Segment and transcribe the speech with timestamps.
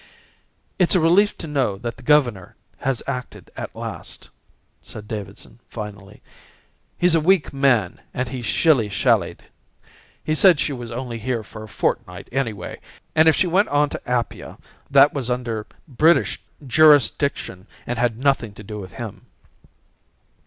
[0.79, 4.31] "It's a relief to know that the governor has acted at last,"
[4.81, 6.23] said Davidson finally.
[6.97, 9.43] "He's a weak man and he shilly shallied.
[10.23, 12.79] He said she was only here for a fortnight anyway,
[13.13, 14.57] and if she went on to Apia
[14.89, 19.27] that was under British jurisdiction and had nothing to do with him."